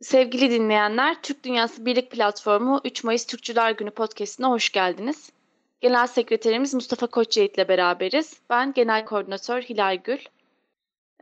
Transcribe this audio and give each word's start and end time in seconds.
Sevgili 0.00 0.50
dinleyenler, 0.50 1.22
Türk 1.22 1.44
Dünyası 1.44 1.86
Birlik 1.86 2.10
Platformu 2.10 2.80
3 2.84 3.04
Mayıs 3.04 3.26
Türkçüler 3.26 3.72
Günü 3.72 3.90
podcastine 3.90 4.46
hoş 4.46 4.72
geldiniz. 4.72 5.32
Genel 5.80 6.06
Sekreterimiz 6.06 6.74
Mustafa 6.74 7.06
Koçyiğit 7.06 7.54
ile 7.54 7.68
beraberiz. 7.68 8.40
Ben 8.50 8.72
Genel 8.72 9.04
Koordinatör 9.04 9.62
Hilal 9.62 9.98
Gül. 10.04 10.18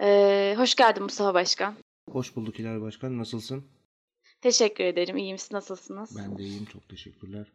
Ee, 0.01 0.55
hoş 0.57 0.75
geldin 0.75 1.03
Mustafa 1.03 1.35
Başkan. 1.35 1.75
Hoş 2.11 2.37
bulduk 2.37 2.59
Hilal 2.59 2.81
Başkan. 2.81 3.19
Nasılsın? 3.19 3.65
Teşekkür 4.41 4.85
ederim. 4.85 5.17
İyiyim. 5.17 5.39
Siz 5.39 5.53
nasılsınız? 5.53 6.17
Ben 6.19 6.39
de 6.39 6.43
iyiyim. 6.43 6.65
Çok 6.65 6.89
teşekkürler. 6.89 7.47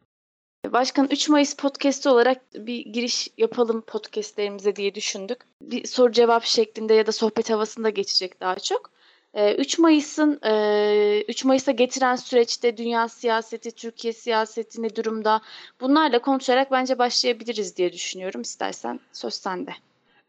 Başkan 0.70 1.08
3 1.12 1.30
Mayıs 1.30 1.56
podcast'i 1.56 2.10
olarak 2.10 2.54
bir 2.54 2.86
giriş 2.86 3.28
yapalım 3.38 3.82
podcastlerimize 3.82 4.76
diye 4.76 4.96
düşündük. 4.96 5.40
Bir 5.62 5.88
soru 5.88 6.12
cevap 6.12 6.44
şeklinde 6.44 6.94
ya 6.94 7.08
da 7.08 7.12
sohbet 7.12 7.50
havasında 7.50 7.90
geçecek 7.90 8.40
daha 8.40 8.60
çok. 8.60 8.92
3 9.34 9.80
ee, 9.80 9.82
Mayıs'ın 9.82 10.34
3 10.34 10.42
e, 10.44 11.48
Mayıs'a 11.48 11.72
getiren 11.72 12.16
süreçte 12.16 12.78
dünya 12.78 13.08
siyaseti, 13.08 13.72
Türkiye 13.72 14.14
siyaseti 14.14 14.84
ne 14.84 14.96
durumda? 14.96 15.42
Bunlarla 15.82 16.22
konuşarak 16.22 16.72
bence 16.72 16.98
başlayabiliriz 16.98 17.78
diye 17.78 17.94
düşünüyorum. 17.94 18.42
İstersen 18.42 19.00
söz 19.14 19.34
sende. 19.34 19.72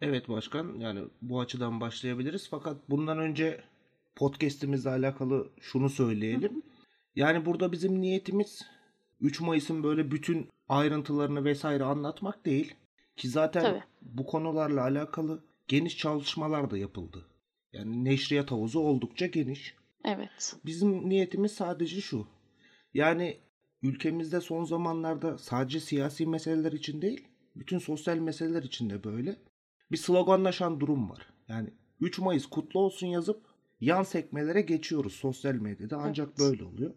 Evet 0.00 0.28
başkan 0.28 0.74
yani 0.78 1.00
bu 1.22 1.40
açıdan 1.40 1.80
başlayabiliriz 1.80 2.48
fakat 2.50 2.76
bundan 2.90 3.18
önce 3.18 3.60
podcast'imizle 4.16 4.90
alakalı 4.90 5.48
şunu 5.60 5.90
söyleyelim. 5.90 6.62
Yani 7.16 7.46
burada 7.46 7.72
bizim 7.72 8.00
niyetimiz 8.00 8.62
3 9.20 9.40
Mayıs'ın 9.40 9.82
böyle 9.82 10.10
bütün 10.10 10.48
ayrıntılarını 10.68 11.44
vesaire 11.44 11.84
anlatmak 11.84 12.46
değil. 12.46 12.74
Ki 13.16 13.28
zaten 13.28 13.62
Tabii. 13.62 13.82
bu 14.02 14.26
konularla 14.26 14.82
alakalı 14.82 15.44
geniş 15.68 15.96
çalışmalar 15.96 16.70
da 16.70 16.78
yapıldı. 16.78 17.26
Yani 17.72 18.04
neşriyat 18.04 18.50
havuzu 18.50 18.80
oldukça 18.80 19.26
geniş. 19.26 19.74
Evet. 20.04 20.56
Bizim 20.64 21.08
niyetimiz 21.08 21.52
sadece 21.52 22.00
şu. 22.00 22.26
Yani 22.94 23.36
ülkemizde 23.82 24.40
son 24.40 24.64
zamanlarda 24.64 25.38
sadece 25.38 25.80
siyasi 25.80 26.26
meseleler 26.26 26.72
için 26.72 27.02
değil, 27.02 27.28
bütün 27.56 27.78
sosyal 27.78 28.16
meseleler 28.16 28.62
için 28.62 28.90
de 28.90 29.04
böyle 29.04 29.36
bir 29.92 29.96
sloganlaşan 29.96 30.80
durum 30.80 31.10
var. 31.10 31.26
Yani 31.48 31.70
3 32.00 32.18
Mayıs 32.18 32.46
kutlu 32.46 32.80
olsun 32.80 33.06
yazıp 33.06 33.42
yan 33.80 34.02
sekmelere 34.02 34.60
geçiyoruz 34.60 35.12
sosyal 35.12 35.54
medyada 35.54 35.96
ancak 35.96 36.28
evet. 36.28 36.38
böyle 36.38 36.64
oluyor. 36.64 36.94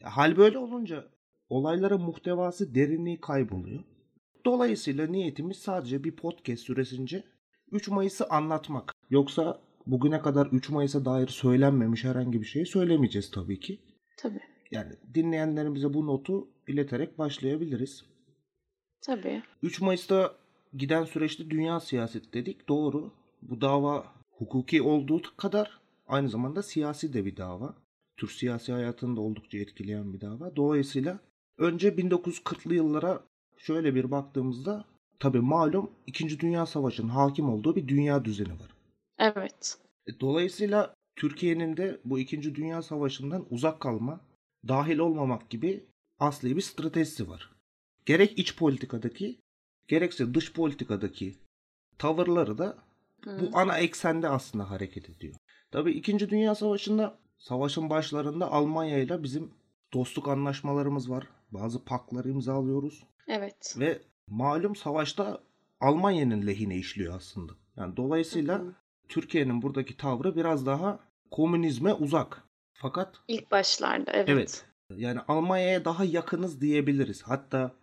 Ya, 0.00 0.16
hal 0.16 0.36
böyle 0.36 0.58
olunca 0.58 1.08
olaylara 1.48 1.98
muhtevası 1.98 2.74
derinliği 2.74 3.20
kayboluyor. 3.20 3.84
Dolayısıyla 4.44 5.06
niyetimiz 5.06 5.56
sadece 5.56 6.04
bir 6.04 6.16
podcast 6.16 6.62
süresince 6.62 7.24
3 7.72 7.88
Mayıs'ı 7.88 8.26
anlatmak. 8.26 8.94
Yoksa 9.10 9.60
bugüne 9.86 10.22
kadar 10.22 10.46
3 10.46 10.70
Mayıs'a 10.70 11.04
dair 11.04 11.28
söylenmemiş 11.28 12.04
herhangi 12.04 12.40
bir 12.40 12.46
şeyi 12.46 12.66
söylemeyeceğiz 12.66 13.30
tabii 13.30 13.60
ki. 13.60 13.78
Tabii. 14.16 14.40
Yani 14.70 14.92
dinleyenlerimize 15.14 15.94
bu 15.94 16.06
notu 16.06 16.48
ileterek 16.68 17.18
başlayabiliriz. 17.18 18.04
Tabii. 19.00 19.42
3 19.62 19.80
Mayıs'ta 19.80 20.34
giden 20.72 21.04
süreçte 21.04 21.50
dünya 21.50 21.80
siyaseti 21.80 22.32
dedik. 22.32 22.68
Doğru. 22.68 23.12
Bu 23.42 23.60
dava 23.60 24.06
hukuki 24.30 24.82
olduğu 24.82 25.22
kadar 25.36 25.80
aynı 26.06 26.28
zamanda 26.28 26.62
siyasi 26.62 27.12
de 27.12 27.24
bir 27.24 27.36
dava. 27.36 27.74
Türk 28.16 28.32
siyasi 28.32 28.72
hayatını 28.72 29.16
da 29.16 29.20
oldukça 29.20 29.58
etkileyen 29.58 30.12
bir 30.12 30.20
dava. 30.20 30.56
Dolayısıyla 30.56 31.18
önce 31.58 31.88
1940'lı 31.88 32.74
yıllara 32.74 33.24
şöyle 33.58 33.94
bir 33.94 34.10
baktığımızda 34.10 34.84
tabi 35.18 35.40
malum 35.40 35.90
2. 36.06 36.40
Dünya 36.40 36.66
Savaşı'nın 36.66 37.08
hakim 37.08 37.48
olduğu 37.48 37.76
bir 37.76 37.88
dünya 37.88 38.24
düzeni 38.24 38.52
var. 38.52 38.73
Evet. 39.18 39.78
E, 40.06 40.20
dolayısıyla 40.20 40.94
Türkiye'nin 41.16 41.76
de 41.76 42.00
bu 42.04 42.18
2. 42.18 42.54
Dünya 42.54 42.82
Savaşı'ndan 42.82 43.46
uzak 43.50 43.80
kalma, 43.80 44.20
dahil 44.68 44.98
olmamak 44.98 45.50
gibi 45.50 45.86
asli 46.18 46.56
bir 46.56 46.60
stratejisi 46.60 47.28
var. 47.28 47.50
Gerek 48.06 48.38
iç 48.38 48.56
politikadaki, 48.56 49.40
gerekse 49.88 50.34
dış 50.34 50.52
politikadaki 50.52 51.34
tavırları 51.98 52.58
da 52.58 52.78
Hı. 53.24 53.40
bu 53.40 53.58
ana 53.58 53.78
eksende 53.78 54.28
aslında 54.28 54.70
hareket 54.70 55.10
ediyor. 55.10 55.34
Tabii 55.70 55.92
2. 55.92 56.30
Dünya 56.30 56.54
Savaşı'nda 56.54 57.18
savaşın 57.38 57.90
başlarında 57.90 58.50
Almanya 58.50 58.98
ile 58.98 59.22
bizim 59.22 59.54
dostluk 59.92 60.28
anlaşmalarımız 60.28 61.10
var. 61.10 61.28
Bazı 61.50 61.84
pakları 61.84 62.28
imzalıyoruz. 62.28 63.02
Evet. 63.28 63.76
Ve 63.78 64.02
malum 64.28 64.76
savaşta 64.76 65.40
Almanya'nın 65.80 66.46
lehine 66.46 66.76
işliyor 66.76 67.14
aslında. 67.16 67.52
Yani 67.76 67.96
dolayısıyla 67.96 68.58
Hı. 68.58 68.74
Türkiye'nin 69.08 69.62
buradaki 69.62 69.96
tavrı 69.96 70.36
biraz 70.36 70.66
daha 70.66 71.00
komünizme 71.30 71.92
uzak. 71.92 72.42
Fakat 72.74 73.16
ilk 73.28 73.50
başlarda 73.50 74.10
evet. 74.12 74.28
Evet. 74.28 74.64
Yani 74.96 75.20
Almanya'ya 75.28 75.84
daha 75.84 76.04
yakınız 76.04 76.60
diyebiliriz. 76.60 77.22
Hatta 77.22 77.74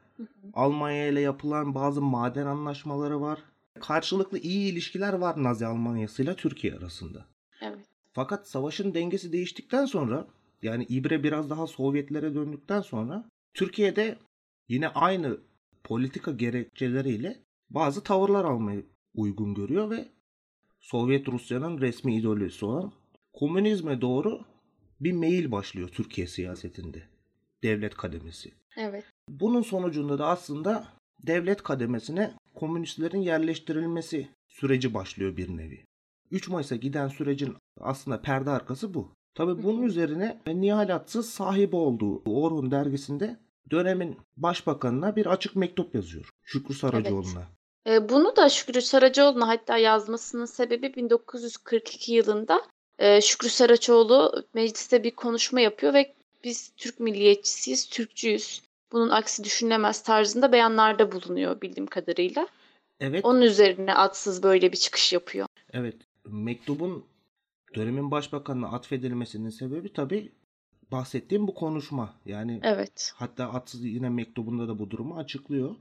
Almanya 0.53 1.07
ile 1.07 1.21
yapılan 1.21 1.75
bazı 1.75 2.01
maden 2.01 2.45
anlaşmaları 2.45 3.21
var. 3.21 3.39
Karşılıklı 3.79 4.39
iyi 4.39 4.71
ilişkiler 4.71 5.13
var 5.13 5.43
Nazi 5.43 5.65
Almanyası 5.65 6.23
ile 6.23 6.35
Türkiye 6.35 6.75
arasında. 6.75 7.25
Evet. 7.61 7.85
Fakat 8.13 8.47
savaşın 8.47 8.93
dengesi 8.93 9.31
değiştikten 9.33 9.85
sonra 9.85 10.27
yani 10.61 10.83
İbre 10.83 11.23
biraz 11.23 11.49
daha 11.49 11.67
Sovyetlere 11.67 12.35
döndükten 12.35 12.81
sonra 12.81 13.29
Türkiye'de 13.53 14.17
yine 14.69 14.87
aynı 14.87 15.37
politika 15.83 16.31
gerekçeleriyle 16.31 17.39
bazı 17.69 18.03
tavırlar 18.03 18.45
almayı 18.45 18.85
uygun 19.15 19.53
görüyor 19.53 19.89
ve 19.89 20.07
Sovyet 20.81 21.27
Rusya'nın 21.27 21.81
resmi 21.81 22.15
ideolojisi 22.15 22.65
olan 22.65 22.91
komünizme 23.33 24.01
doğru 24.01 24.41
bir 24.99 25.11
meyil 25.11 25.51
başlıyor 25.51 25.89
Türkiye 25.89 26.27
siyasetinde. 26.27 27.03
Devlet 27.63 27.95
kademesi. 27.95 28.51
Evet. 28.77 29.05
Bunun 29.29 29.61
sonucunda 29.61 30.19
da 30.19 30.27
aslında 30.27 30.87
devlet 31.27 31.63
kademesine 31.63 32.33
komünistlerin 32.55 33.21
yerleştirilmesi 33.21 34.29
süreci 34.47 34.93
başlıyor 34.93 35.37
bir 35.37 35.57
nevi. 35.57 35.85
3 36.31 36.49
Mayıs'a 36.49 36.75
giden 36.75 37.07
sürecin 37.07 37.55
aslında 37.79 38.21
perde 38.21 38.49
arkası 38.49 38.93
bu. 38.93 39.11
Tabi 39.33 39.63
bunun 39.63 39.83
üzerine 39.83 40.41
Nihal 40.47 40.95
Atsız 40.95 41.29
sahibi 41.29 41.75
olduğu 41.75 42.21
Orhun 42.25 42.71
dergisinde 42.71 43.39
dönemin 43.71 44.17
başbakanına 44.37 45.15
bir 45.15 45.25
açık 45.25 45.55
mektup 45.55 45.95
yazıyor. 45.95 46.29
Şükrü 46.43 46.73
Saracoğlu'na. 46.73 47.39
Evet. 47.39 47.60
E, 47.87 48.09
bunu 48.09 48.35
da 48.35 48.49
Şükrü 48.49 48.81
Saracoğlu'na 48.81 49.47
hatta 49.47 49.77
yazmasının 49.77 50.45
sebebi 50.45 50.95
1942 50.95 52.13
yılında 52.13 52.61
e, 52.99 53.21
Şükrü 53.21 53.49
Saraçoğlu 53.49 54.43
mecliste 54.53 55.03
bir 55.03 55.11
konuşma 55.11 55.61
yapıyor 55.61 55.93
ve 55.93 56.13
biz 56.43 56.71
Türk 56.77 56.99
milliyetçisiyiz, 56.99 57.89
Türkçüyüz. 57.89 58.61
Bunun 58.91 59.09
aksi 59.09 59.43
düşünülemez 59.43 60.03
tarzında 60.03 60.51
beyanlarda 60.51 61.11
bulunuyor 61.11 61.61
bildiğim 61.61 61.87
kadarıyla. 61.87 62.47
Evet. 62.99 63.25
Onun 63.25 63.41
üzerine 63.41 63.93
atsız 63.93 64.43
böyle 64.43 64.71
bir 64.71 64.77
çıkış 64.77 65.13
yapıyor. 65.13 65.47
Evet. 65.73 65.95
Mektubun 66.25 67.05
dönemin 67.75 68.11
başbakanına 68.11 68.67
atfedilmesinin 68.67 69.49
sebebi 69.49 69.93
tabii 69.93 70.31
bahsettiğim 70.91 71.47
bu 71.47 71.53
konuşma. 71.53 72.13
Yani 72.25 72.59
Evet. 72.63 73.13
hatta 73.15 73.53
atsız 73.53 73.85
yine 73.85 74.09
mektubunda 74.09 74.67
da 74.67 74.79
bu 74.79 74.91
durumu 74.91 75.17
açıklıyor 75.17 75.75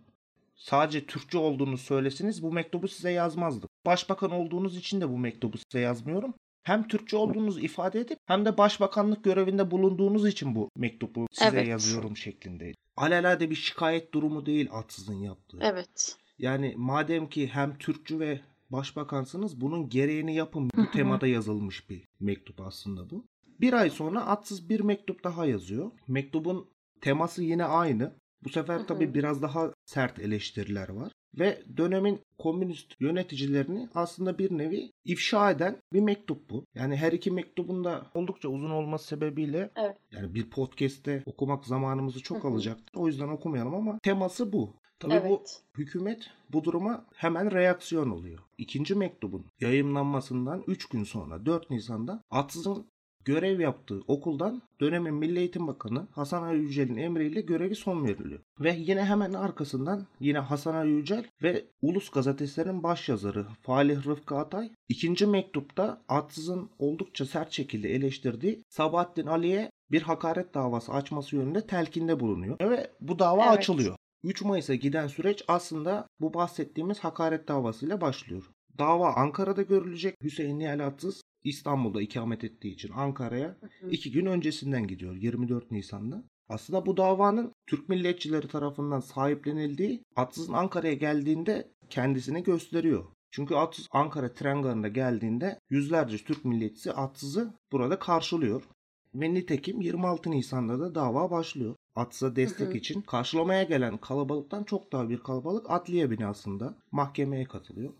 sadece 0.60 1.06
Türkçe 1.06 1.38
olduğunu 1.38 1.78
söyleseniz 1.78 2.43
bu 2.43 2.53
mektubu 2.53 2.88
size 2.88 3.10
yazmazdım. 3.10 3.69
Başbakan 3.87 4.31
olduğunuz 4.31 4.76
için 4.76 5.00
de 5.00 5.09
bu 5.09 5.19
mektubu 5.19 5.59
size 5.59 5.81
yazmıyorum. 5.81 6.34
Hem 6.62 6.88
Türkçe 6.88 7.16
olduğunuzu 7.16 7.60
ifade 7.60 8.00
edip 8.00 8.19
hem 8.26 8.44
de 8.44 8.59
başbakanlık 8.59 9.25
görevinde 9.25 9.71
bulunduğunuz 9.71 10.26
için 10.26 10.54
bu 10.54 10.71
mektubu 10.76 11.26
size 11.32 11.50
evet. 11.50 11.69
yazıyorum 11.69 12.16
şeklindeydi. 12.16 12.76
Alelade 12.97 13.50
bir 13.50 13.54
şikayet 13.54 14.15
durumu 14.15 14.47
değil 14.47 14.69
Atsız'ın 14.72 15.21
yaptığı. 15.21 15.59
Evet. 15.60 16.16
Yani 16.38 16.75
madem 16.77 17.28
ki 17.28 17.47
hem 17.47 17.78
Türkçü 17.78 18.21
ve 18.21 18.41
başbakansınız 18.71 19.60
bunun 19.60 19.88
gereğini 19.88 20.34
yapın. 20.34 20.71
Bu 20.77 20.91
temada 20.91 21.27
yazılmış 21.27 21.91
bir 21.91 22.04
mektup 22.21 22.60
aslında 22.60 23.10
bu. 23.10 23.25
Bir 23.60 23.72
ay 23.72 23.91
sonra 23.91 24.27
Atsız 24.27 24.68
bir 24.68 24.80
mektup 24.80 25.24
daha 25.24 25.47
yazıyor. 25.47 25.91
Mektubun 26.09 26.71
teması 27.01 27.42
yine 27.42 27.65
aynı. 27.65 28.15
Bu 28.45 28.48
sefer 28.48 28.87
tabii 28.87 29.15
biraz 29.15 29.42
daha 29.42 29.72
sert 29.84 30.19
eleştiriler 30.19 30.89
var 30.89 31.13
ve 31.39 31.63
dönemin 31.77 32.21
komünist 32.39 33.01
yöneticilerini 33.01 33.89
aslında 33.95 34.39
bir 34.39 34.59
nevi 34.59 34.92
ifşa 35.04 35.51
eden 35.51 35.83
bir 35.92 36.01
mektup 36.01 36.51
bu. 36.51 36.65
Yani 36.75 36.97
her 36.97 37.13
iki 37.13 37.31
mektubun 37.31 37.84
da 37.84 38.07
oldukça 38.15 38.48
uzun 38.48 38.71
olması 38.71 39.07
sebebiyle 39.07 39.71
evet. 39.77 39.97
yani 40.10 40.34
bir 40.34 40.51
podcast'te 40.51 41.22
okumak 41.27 41.65
zamanımızı 41.65 42.22
çok 42.22 42.45
alacak. 42.45 42.78
O 42.95 43.07
yüzden 43.07 43.28
okumayalım 43.28 43.75
ama 43.75 43.98
teması 44.03 44.53
bu. 44.53 44.81
Tabii 44.98 45.15
evet. 45.15 45.31
bu 45.31 45.45
hükümet 45.78 46.31
bu 46.53 46.65
duruma 46.65 47.07
hemen 47.15 47.53
reaksiyon 47.53 48.10
oluyor. 48.10 48.39
İkinci 48.59 48.95
mektubun 48.95 49.47
yayınlanmasından 49.60 50.65
3 50.66 50.89
gün 50.89 51.04
sonra 51.04 51.47
4 51.47 51.71
Nisan'da 51.71 52.22
Atsız'ın 52.31 52.86
görev 53.25 53.61
yaptığı 53.61 54.01
okuldan 54.09 54.63
dönemin 54.81 55.15
Milli 55.15 55.39
Eğitim 55.39 55.67
Bakanı 55.67 56.07
Hasan 56.13 56.43
Ali 56.43 56.63
Yücel'in 56.63 56.97
emriyle 56.97 57.41
görevi 57.41 57.75
son 57.75 58.05
veriliyor. 58.05 58.41
Ve 58.61 58.77
yine 58.78 59.05
hemen 59.05 59.33
arkasından 59.33 60.07
yine 60.21 60.39
Hasan 60.39 60.75
Ali 60.75 60.91
Yücel 60.91 61.25
ve 61.43 61.65
Ulus 61.83 62.11
gazetesinin 62.11 62.83
başyazarı 62.83 63.47
Falih 63.63 64.07
Rıfkı 64.07 64.37
Atay 64.37 64.71
ikinci 64.89 65.27
mektupta 65.27 66.03
Atsız'ın 66.09 66.71
oldukça 66.78 67.27
sert 67.27 67.53
şekilde 67.53 67.95
eleştirdiği 67.95 68.63
Sabahattin 68.69 69.27
Ali'ye 69.27 69.71
bir 69.91 70.03
hakaret 70.03 70.55
davası 70.55 70.93
açması 70.93 71.37
yönünde 71.37 71.67
telkinde 71.67 72.21
bulunuyor. 72.21 72.57
Ve 72.61 72.91
bu 73.01 73.19
dava 73.19 73.45
Evet. 73.45 73.59
açılıyor. 73.59 73.97
3 74.25 74.43
Mayıs'a 74.43 74.75
giden 74.75 75.07
süreç 75.07 75.45
aslında 75.49 76.07
bu 76.21 76.34
bahsettiğimiz 76.34 76.99
hakaret 76.99 77.49
davasıyla 77.49 78.01
başlıyor. 78.01 78.51
Dava 78.78 79.15
Ankara'da 79.15 79.63
görülecek. 79.63 80.17
Hüseyin 80.22 80.59
Nihal 80.59 80.87
Atsız 80.87 81.20
İstanbul'da 81.45 82.03
ikamet 82.03 82.45
ettiği 82.45 82.75
için 82.75 82.92
Ankara'ya 82.92 83.57
iki 83.91 84.13
gün 84.13 84.27
öncesinden 84.27 84.87
gidiyor 84.87 85.16
24 85.16 85.71
Nisan'da. 85.71 86.25
Aslında 86.48 86.87
bu 86.87 86.97
davanın 86.97 87.53
Türk 87.66 87.89
milliyetçileri 87.89 88.48
tarafından 88.48 89.01
sahiplenildiği 89.01 90.03
Atsız'ın 90.16 90.53
Ankara'ya 90.53 90.95
geldiğinde 90.95 91.71
kendisini 91.91 92.42
gösteriyor. 92.42 93.04
Çünkü 93.31 93.54
Atsız 93.54 93.87
Ankara 93.91 94.33
tren 94.33 94.63
garına 94.63 94.89
geldiğinde 94.89 95.60
yüzlerce 95.71 96.19
Türk 96.19 96.45
milliyetçisi 96.45 96.92
Atsız'ı 96.92 97.54
burada 97.72 97.98
karşılıyor. 97.98 98.63
Ve 99.15 99.34
nitekim 99.34 99.81
26 99.81 100.31
Nisan'da 100.31 100.81
da 100.81 100.95
dava 100.95 101.31
başlıyor. 101.31 101.77
Atsız'a 101.95 102.36
destek 102.36 102.69
Hı 102.69 102.72
hı. 102.72 102.77
için 102.77 103.03
karşılamaya 103.03 103.63
gelen 103.63 103.98
kalabalıktan 103.98 104.65
çok 104.65 104.93
daha 104.93 105.09
bir 105.09 105.19
kalabalık 105.19 105.71
adliye 105.71 106.10
binasında 106.10 106.78
mahkemeye 106.93 107.45
katılıyor. 107.45 107.93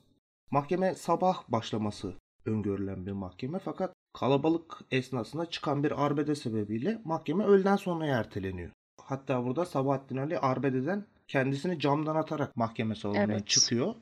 Mahkeme 0.51 0.95
sabah 0.95 1.49
başlaması 1.49 2.15
öngörülen 2.47 3.07
bir 3.07 3.13
mahkeme 3.13 3.59
fakat 3.59 3.93
kalabalık 4.13 4.79
esnasında 4.91 5.47
çıkan 5.47 5.85
bir 5.85 6.05
arbede 6.05 6.35
sebebiyle 6.35 7.01
mahkeme 7.05 7.45
öğleden 7.45 7.77
sonra 7.77 8.07
erteleniyor. 8.07 8.71
Hatta 9.01 9.45
burada 9.45 9.65
Sabahattin 9.65 10.17
Ali 10.17 10.39
arbededen 10.39 11.05
kendisini 11.29 11.79
camdan 11.79 12.17
atarak 12.17 12.57
mahkeme 12.57 12.95
salonundan 12.95 13.31
Evet. 13.31 13.47
çıkıyor. 13.47 13.95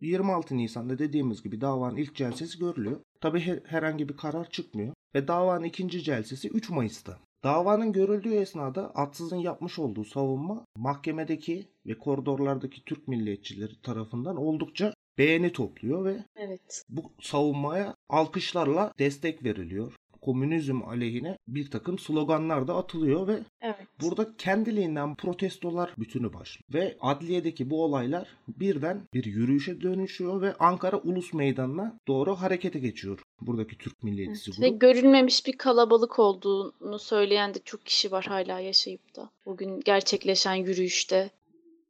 26 0.00 0.56
Nisan'da 0.56 0.98
dediğimiz 0.98 1.42
gibi 1.42 1.60
davanın 1.60 1.96
ilk 1.96 2.14
celsesi 2.14 2.58
görülüyor. 2.58 3.00
Tabi 3.20 3.60
herhangi 3.66 4.08
bir 4.08 4.16
karar 4.16 4.50
çıkmıyor 4.50 4.94
ve 5.14 5.28
davanın 5.28 5.64
ikinci 5.64 6.02
celsesi 6.02 6.48
3 6.48 6.70
Mayıs'ta. 6.70 7.18
Davanın 7.44 7.92
görüldüğü 7.92 8.34
esnada 8.34 8.90
Atsız'ın 8.94 9.36
yapmış 9.36 9.78
olduğu 9.78 10.04
savunma 10.04 10.64
mahkemedeki 10.76 11.68
ve 11.86 11.98
koridorlardaki 11.98 12.84
Türk 12.84 13.08
milliyetçileri 13.08 13.82
tarafından 13.82 14.36
oldukça 14.36 14.93
beğeni 15.18 15.52
topluyor 15.52 16.04
ve 16.04 16.16
Evet. 16.36 16.84
bu 16.88 17.12
savunmaya 17.20 17.94
alkışlarla 18.08 18.92
destek 18.98 19.44
veriliyor. 19.44 19.92
Komünizm 20.20 20.82
aleyhine 20.82 21.38
bir 21.48 21.70
takım 21.70 21.98
sloganlar 21.98 22.68
da 22.68 22.76
atılıyor 22.76 23.28
ve 23.28 23.38
Evet. 23.62 23.86
burada 24.00 24.36
kendiliğinden 24.36 25.14
protestolar 25.14 25.94
bütünü 25.98 26.32
başlıyor. 26.32 26.64
Ve 26.74 26.96
adliyedeki 27.00 27.70
bu 27.70 27.84
olaylar 27.84 28.28
birden 28.48 29.02
bir 29.14 29.24
yürüyüşe 29.24 29.80
dönüşüyor 29.80 30.40
ve 30.40 30.54
Ankara 30.54 30.96
Ulus 30.98 31.32
Meydanı'na 31.34 31.98
doğru 32.08 32.34
harekete 32.34 32.78
geçiyor. 32.78 33.20
Buradaki 33.40 33.78
Türk 33.78 34.02
milliyetçisi 34.02 34.62
Ve 34.62 34.68
grubu. 34.68 34.78
görülmemiş 34.78 35.46
bir 35.46 35.52
kalabalık 35.58 36.18
olduğunu 36.18 36.98
söyleyen 36.98 37.54
de 37.54 37.58
çok 37.64 37.86
kişi 37.86 38.10
var 38.10 38.24
hala 38.24 38.60
yaşayıp 38.60 39.16
da. 39.16 39.30
Bugün 39.46 39.80
gerçekleşen 39.80 40.54
yürüyüşte. 40.54 41.30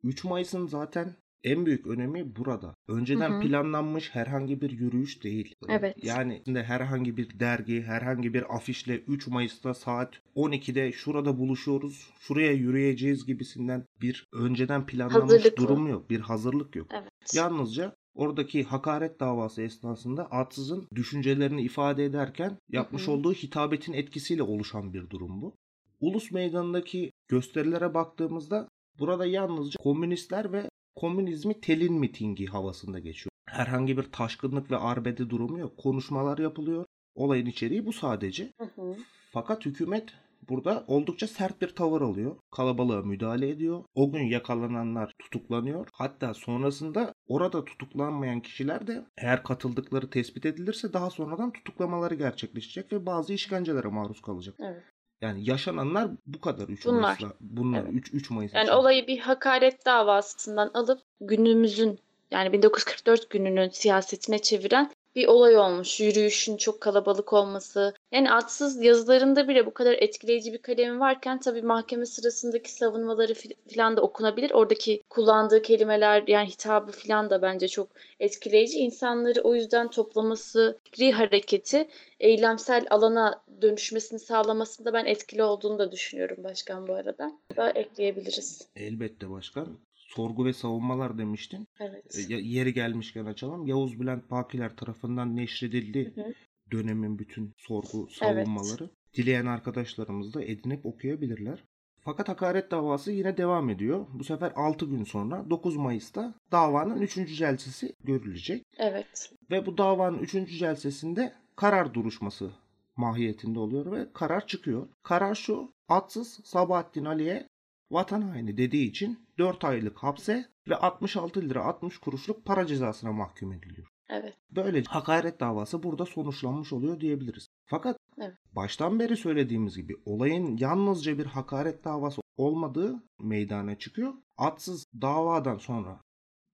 3 0.05 0.25
Mayıs'ın 0.25 0.67
zaten 0.67 1.15
en 1.45 1.67
büyük 1.67 1.87
önemi 1.87 2.37
burada. 2.37 2.75
Önceden 2.89 3.31
Hı 3.31 3.37
hı. 3.37 3.41
planlanmış 3.41 4.15
herhangi 4.15 4.61
bir 4.61 4.71
yürüyüş 4.71 5.25
değil. 5.25 5.55
Evet. 5.69 6.05
Yani 6.05 6.43
herhangi 6.55 7.17
bir 7.17 7.41
dergi, 7.41 7.83
herhangi 7.83 8.35
bir 8.35 8.57
afişle 8.57 8.97
3 8.97 9.27
Mayıs'ta 9.27 9.75
saat 9.75 10.15
12'de 10.37 10.93
şurada 10.93 11.39
buluşuyoruz, 11.39 12.11
şuraya 12.21 12.53
yürüyeceğiz 12.53 13.27
gibisinden 13.27 13.85
bir 14.03 14.29
önceden 14.33 14.87
planlanmış 14.87 15.33
Hazırlıklı. 15.33 15.63
durum 15.63 15.87
yok. 15.89 16.11
Bir 16.11 16.21
hazırlık 16.21 16.77
yok. 16.77 16.87
Evet. 16.93 17.35
Yalnızca 17.35 17.97
oradaki 18.15 18.65
hakaret 18.65 19.21
davası 19.21 19.63
esnasında 19.63 20.27
Atsız'ın 20.31 20.89
düşüncelerini 20.95 21.63
ifade 21.63 22.05
ederken 22.05 22.59
yapmış 22.69 23.03
Hı 23.03 23.07
hı. 23.07 23.11
olduğu 23.15 23.33
hitabetin 23.35 23.93
etkisiyle 23.93 24.43
oluşan 24.43 24.93
bir 24.95 25.11
durum 25.11 25.43
bu. 25.43 25.55
Ulus 26.01 26.31
Meydanı'ndaki 26.31 27.11
gösterilere 27.29 27.95
baktığımızda 27.95 28.69
burada 28.99 29.27
yalnızca 29.27 29.77
komünistler 29.83 30.53
ve 30.53 30.69
komünizmi 30.97 31.61
telin 31.61 31.95
mitingi 31.95 32.47
havasında 32.47 32.99
geçiyor. 32.99 33.31
Herhangi 33.47 33.97
bir 33.97 34.03
taşkınlık 34.03 34.71
ve 34.71 34.77
arbede 34.77 35.31
durumu 35.31 35.59
yok. 35.59 35.77
Konuşmalar 35.77 36.39
yapılıyor. 36.39 36.85
Olayın 37.15 37.47
içeriği 37.47 37.87
bu 37.87 37.93
sadece. 37.93 38.53
Hı 38.59 38.65
hı. 38.65 38.97
Fakat 39.33 39.67
hükümet 39.67 40.13
burada 40.49 40.85
oldukça 40.89 41.27
sert 41.27 41.63
bir 41.63 41.69
tavır 41.69 42.01
alıyor. 42.01 42.37
Kalabalığa 42.51 43.03
müdahale 43.03 43.49
ediyor. 43.49 43.85
O 43.95 44.13
gün 44.13 44.23
yakalananlar 44.23 45.13
tutuklanıyor. 45.19 45.89
Hatta 45.93 46.35
sonrasında 46.35 47.15
orada 47.27 47.65
tutuklanmayan 47.65 48.41
kişiler 48.41 48.87
de 48.87 49.05
eğer 49.17 49.43
katıldıkları 49.43 50.11
tespit 50.11 50.47
edilirse 50.47 50.93
daha 50.93 51.11
sonradan 51.11 51.53
tutuklamaları 51.53 52.15
gerçekleşecek 52.15 52.93
ve 52.93 53.07
bazı 53.07 53.33
işkencelere 53.33 53.89
maruz 53.89 54.23
kalacak. 54.23 54.55
Evet. 54.59 54.83
Yani 55.25 55.51
yaşananlar 55.51 56.09
bu 56.27 56.41
kadar 56.41 56.69
3 56.69 56.87
Bunlar. 56.87 57.01
Mayıs'la. 57.01 57.33
Bunlar 57.41 57.83
Evet. 57.83 57.93
3 57.95 58.15
3 58.15 58.31
Mayıs 58.31 58.55
Yani 58.55 58.65
için. 58.65 58.73
olayı 58.73 59.07
bir 59.07 59.19
hakaret 59.19 59.87
davasından 59.87 60.71
alıp 60.75 61.01
günümüzün 61.21 61.99
yani 62.31 62.53
1944 62.53 63.31
gününün 63.31 63.69
siyasetine 63.69 64.39
çeviren 64.39 64.91
bir 65.17 65.27
olay 65.27 65.57
olmuş. 65.59 66.01
Yürüyüşün 66.01 66.57
çok 66.57 66.81
kalabalık 66.81 67.33
olması. 67.33 67.95
Yani 68.13 68.33
atsız 68.33 68.83
yazılarında 68.83 69.49
bile 69.49 69.67
bu 69.67 69.75
kadar 69.75 69.93
etkileyici 69.93 70.53
bir 70.53 70.59
kalemi 70.59 71.01
varken 71.01 71.41
tabii 71.41 71.63
mahkeme 71.63 72.07
sırasındaki 72.07 72.73
savunmaları 72.73 73.33
fi- 73.33 73.57
filan 73.69 73.97
da 73.97 74.03
okunabilir. 74.03 74.51
Oradaki 74.51 75.03
kullandığı 75.11 75.63
kelimeler 75.63 76.25
yani 76.27 76.49
hitabı 76.49 76.93
filan 76.93 77.31
da 77.31 77.43
bence 77.43 77.69
çok 77.69 77.89
etkileyici. 78.21 78.79
İnsanları 78.79 79.41
o 79.41 79.55
yüzden 79.55 79.91
toplaması, 79.91 80.79
fikri 80.85 81.13
hareketi 81.13 81.89
eylemsel 82.21 82.87
alana 82.91 83.45
dönüşmesini 83.63 84.19
sağlamasında 84.19 84.93
ben 84.93 85.05
etkili 85.05 85.43
olduğunu 85.43 85.79
da 85.79 85.93
düşünüyorum 85.93 86.45
başkan 86.45 86.89
bu 86.89 86.95
arada. 86.95 87.33
Da 87.57 87.71
ekleyebiliriz. 87.71 88.69
Elbette 88.77 89.31
başkan. 89.31 89.79
Sorgu 90.17 90.45
ve 90.45 90.53
savunmalar 90.53 91.19
demiştin. 91.19 91.69
Evet. 91.81 92.19
E, 92.31 92.35
Yeri 92.35 92.75
gelmişken 92.75 93.25
açalım. 93.25 93.67
Yavuz 93.67 94.01
Bülent 94.01 94.31
Bakiler 94.31 94.77
tarafından 94.77 95.37
neşredildi 95.37 96.13
Hı 96.15 96.21
hı. 96.21 96.33
dönemin 96.73 97.19
bütün 97.19 97.55
sorgu 97.57 98.09
savunmaları. 98.11 98.91
Dileyen 99.15 99.47
arkadaşlarımız 99.47 100.35
da 100.35 100.45
edinip 100.45 100.87
okuyabilirler. 100.87 101.65
Fakat 102.01 102.29
hakaret 102.29 102.71
davası 102.71 103.13
yine 103.13 103.37
devam 103.37 103.71
ediyor. 103.71 104.07
Bu 104.13 104.25
sefer 104.25 104.53
6 104.57 104.87
gün 104.87 105.05
sonra 105.05 105.51
9 105.51 105.77
Mayıs'ta 105.77 106.35
davanın 106.53 107.01
3. 107.01 107.15
celsesi 107.37 107.93
görülecek. 108.05 108.65
Evet. 108.79 109.33
Ve 109.51 109.67
bu 109.67 109.79
davanın 109.79 110.19
3. 110.19 110.59
celsesinde 110.59 111.33
karar 111.57 111.95
duruşması 111.95 112.51
mahiyetinde 112.97 113.59
oluyor 113.59 113.93
ve 113.93 114.13
karar 114.13 114.47
çıkıyor. 114.47 114.89
Karar 115.03 115.35
şu. 115.35 115.75
Atsız 115.89 116.41
Sabahattin 116.45 117.05
Ali'ye 117.05 117.49
vatan 117.91 118.23
haini 118.23 118.57
dediği 118.57 118.89
için 118.89 119.27
4 119.39 119.65
aylık 119.65 119.99
hapse 119.99 120.49
ve 120.69 120.77
66 120.77 121.43
lira 121.43 121.65
60 121.65 121.99
kuruşluk 121.99 122.45
para 122.45 122.67
cezasına 122.67 123.13
mahkum 123.13 123.53
ediliyor. 123.53 123.89
Evet. 124.09 124.35
Böylece 124.51 124.91
hakaret 124.91 125.41
davası 125.41 125.83
burada 125.83 126.07
sonuçlanmış 126.07 126.73
oluyor 126.73 127.01
diyebiliriz. 127.01 127.49
Fakat 127.67 127.99
Evet. 128.19 128.35
baştan 128.53 128.99
beri 129.01 129.17
söylediğimiz 129.17 129.77
gibi 129.77 129.97
olayın 130.05 130.57
yalnızca 130.57 131.19
bir 131.19 131.27
hakaret 131.27 131.85
davası 131.85 132.21
olmadığı 132.37 133.03
meydana 133.21 133.79
çıkıyor. 133.79 134.15
Atsız 134.37 134.87
davadan 135.01 135.59
sonra 135.59 136.01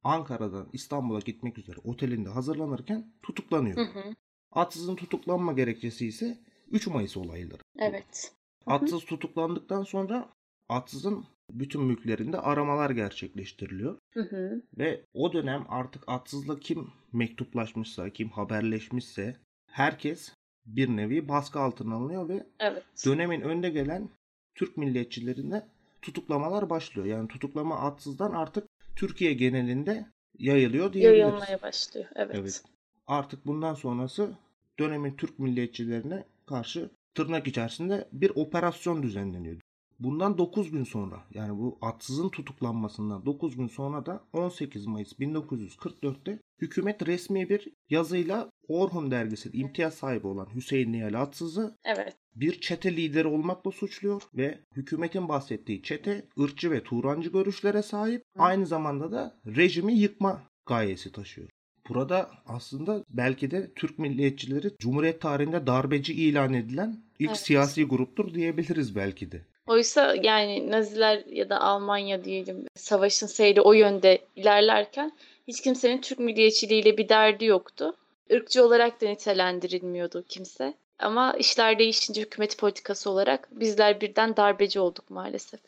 Ankara'dan 0.03 0.69
İstanbul'a 0.73 1.19
gitmek 1.19 1.59
üzere 1.59 1.77
otelinde 1.85 2.29
hazırlanırken 2.29 3.13
tutuklanıyor. 3.23 3.77
Hı 3.77 4.01
hı. 4.01 4.15
Atsız'ın 4.53 4.97
tutuklanma 4.97 5.53
gerekçesi 5.53 6.07
ise 6.07 6.39
3 6.71 6.87
Mayıs 6.87 7.17
olayları. 7.17 7.63
Evet. 7.79 8.33
Atsız 8.67 9.05
tutuklandıktan 9.05 9.83
sonra 9.83 10.29
Atsız'ın 10.71 11.25
bütün 11.51 11.83
mülklerinde 11.83 12.39
aramalar 12.39 12.91
gerçekleştiriliyor. 12.91 13.99
Hı 14.13 14.21
hı. 14.21 14.63
Ve 14.79 15.05
o 15.15 15.33
dönem 15.33 15.67
artık 15.69 16.05
Atsız'la 16.07 16.61
kim 16.61 16.89
mektuplaşmışsa, 17.13 18.11
kim 18.11 18.29
haberleşmişse 18.29 19.37
herkes 19.67 20.35
bir 20.67 20.89
nevi 20.89 21.29
baskı 21.29 21.61
altına 21.61 21.95
alınıyor 21.95 22.29
ve 22.29 22.47
Evet. 22.61 22.83
dönemin 23.07 23.41
önde 23.41 23.71
gelen 23.71 24.09
Türk 24.55 24.77
milliyetçilerinde 24.77 25.67
tutuklamalar 26.03 26.71
başlıyor. 26.71 27.07
Yani 27.07 27.29
tutuklama 27.29 27.81
Atsız'dan 27.81 28.33
artık 28.33 28.69
Türkiye 28.97 29.33
genelinde 29.33 30.07
yayılıyor 30.39 30.93
diyebiliriz. 30.93 31.21
Yayılmaya 31.21 31.63
başlıyor. 31.63 32.07
Evet. 32.15 32.37
Evet. 32.39 32.63
Artık 33.07 33.47
bundan 33.47 33.75
sonrası 33.75 34.31
dönemin 34.79 35.17
Türk 35.17 35.39
milliyetçilerine 35.39 36.25
karşı 36.47 36.91
tırnak 37.15 37.47
içerisinde 37.47 38.09
bir 38.13 38.33
operasyon 38.35 39.03
düzenleniyor. 39.03 39.61
Bundan 40.01 40.39
9 40.39 40.71
gün 40.71 40.85
sonra 40.85 41.25
yani 41.35 41.59
bu 41.59 41.79
atsızın 41.83 42.29
tutuklanmasından 42.29 43.27
9 43.27 43.57
gün 43.57 43.69
sonra 43.69 44.07
da 44.07 44.25
18 44.33 44.87
Mayıs 44.87 45.13
1944'te 45.13 46.39
hükümet 46.61 47.07
resmi 47.07 47.49
bir 47.49 47.69
yazıyla 47.91 48.51
Orhun 48.69 49.11
dergisinin 49.11 49.59
imtiyaz 49.61 49.95
sahibi 49.95 50.27
olan 50.27 50.49
Hüseyin 50.55 50.93
Nihal 50.93 51.15
Atsız'ı 51.15 51.77
Evet. 51.85 52.17
bir 52.35 52.61
çete 52.61 52.97
lideri 52.97 53.29
olmakla 53.29 53.71
suçluyor 53.71 54.23
ve 54.35 54.59
hükümetin 54.77 55.29
bahsettiği 55.29 55.83
çete 55.83 56.29
ırkçı 56.41 56.71
ve 56.71 56.83
Turancı 56.83 57.31
görüşlere 57.33 57.83
sahip 57.83 58.23
aynı 58.39 58.67
zamanda 58.67 59.13
da 59.13 59.41
rejimi 59.47 59.95
yıkma 59.95 60.43
gayesi 60.67 61.13
taşıyor. 61.13 61.49
Burada 61.89 62.31
aslında 62.47 63.05
belki 63.09 63.51
de 63.51 63.73
Türk 63.77 63.99
milliyetçileri 63.99 64.71
Cumhuriyet 64.79 65.21
tarihinde 65.21 65.67
darbeci 65.67 66.13
ilan 66.15 66.55
edilen 66.55 67.05
ilk 67.19 67.29
Evet. 67.29 67.39
siyasi 67.41 67.85
gruptur 67.85 68.35
diyebiliriz 68.35 68.97
belki 68.97 69.33
de. 69.33 69.47
Oysa 69.71 70.17
yani 70.23 70.71
Naziler 70.71 71.25
ya 71.27 71.49
da 71.49 71.61
Almanya 71.61 72.25
diyelim 72.25 72.65
savaşın 72.75 73.27
seyri 73.27 73.61
o 73.61 73.73
yönde 73.73 74.19
ilerlerken 74.37 75.13
hiç 75.49 75.61
kimsenin 75.61 76.01
Türk 76.01 76.19
milliyetçiliğiyle 76.19 76.99
bir 76.99 77.09
derdi 77.09 77.45
yoktu. 77.45 77.97
Irkçı 78.31 78.65
olarak 78.65 79.01
da 79.01 79.09
nitelendirilmiyordu 79.09 80.25
kimse. 80.29 80.75
Ama 80.99 81.33
işler 81.33 81.79
değişince 81.79 82.23
hükümet 82.23 82.59
politikası 82.59 83.11
olarak 83.11 83.49
bizler 83.61 84.01
birden 84.01 84.37
darbeci 84.37 84.81
olduk 84.81 85.11
maalesef. 85.11 85.61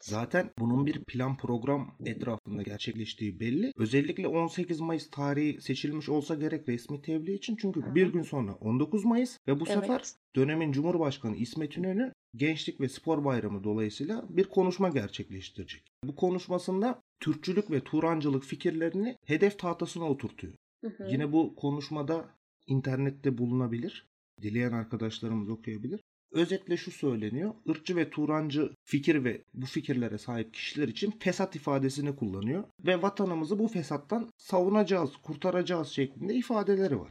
Zaten 0.00 0.50
bunun 0.58 0.86
bir 0.86 1.04
plan 1.04 1.36
program 1.36 1.96
etrafında 2.06 2.62
gerçekleştiği 2.62 3.40
belli. 3.40 3.72
Özellikle 3.76 4.28
18 4.28 4.80
Mayıs 4.80 5.10
tarihi 5.10 5.60
seçilmiş 5.60 6.08
olsa 6.08 6.34
gerek 6.34 6.68
resmi 6.68 7.02
tebliğ 7.02 7.34
için. 7.34 7.56
Çünkü 7.56 7.94
bir 7.94 8.06
gün 8.06 8.22
sonra 8.22 8.54
19 8.60 9.04
Mayıs 9.04 9.38
ve 9.48 9.60
bu 9.60 9.64
Evet. 9.68 9.80
sefer 9.80 10.02
dönemin 10.36 10.72
Cumhurbaşkanı 10.72 11.36
İsmet 11.36 11.76
İnönü 11.76 12.12
Gençlik 12.36 12.80
ve 12.80 12.88
Spor 12.88 13.24
Bayramı 13.24 13.64
dolayısıyla 13.64 14.24
bir 14.28 14.44
konuşma 14.44 14.88
gerçekleştirecek. 14.88 15.82
Bu 16.04 16.16
konuşmasında 16.16 17.02
Türkçülük 17.20 17.70
ve 17.70 17.80
Turancılık 17.80 18.44
fikirlerini 18.44 19.16
hedef 19.24 19.58
tahtasına 19.58 20.04
oturtuyor. 20.04 20.52
Hı 20.84 20.88
hı. 20.88 21.08
Yine 21.10 21.32
bu 21.32 21.54
konuşmada 21.54 22.28
internette 22.66 23.38
bulunabilir. 23.38 24.06
Dileyen 24.42 24.72
arkadaşlarımız 24.72 25.48
okuyabilir. 25.48 26.00
Özetle 26.32 26.76
şu 26.76 26.90
söyleniyor. 26.90 27.54
Irkçı 27.66 27.96
ve 27.96 28.10
Turancı 28.10 28.70
fikir 28.84 29.24
ve 29.24 29.42
bu 29.54 29.66
fikirlere 29.66 30.18
sahip 30.18 30.54
kişiler 30.54 30.88
için 30.88 31.10
fesat 31.10 31.56
ifadesini 31.56 32.16
kullanıyor. 32.16 32.64
Ve 32.86 33.02
vatanımızı 33.02 33.58
bu 33.58 33.68
fesattan 33.68 34.30
savunacağız, 34.36 35.16
kurtaracağız 35.16 35.88
şeklinde 35.88 36.34
ifadeleri 36.34 37.00
var. 37.00 37.10